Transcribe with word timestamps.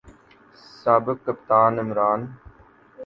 سابق 0.81 1.17
کپتان 1.25 1.73
عمران 1.83 2.19